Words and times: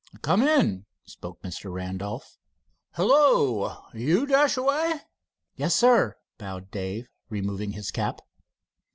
"Come 0.23 0.41
in," 0.41 0.87
spoke 1.05 1.43
Mr. 1.43 1.71
Randolph. 1.71 2.39
"Hello, 2.93 3.83
you, 3.93 4.25
Dashaway?" 4.25 4.93
"Yes, 5.55 5.75
Sir," 5.75 6.15
bowed 6.39 6.71
Dave, 6.71 7.07
removing 7.29 7.73
his 7.73 7.91
cap. 7.91 8.19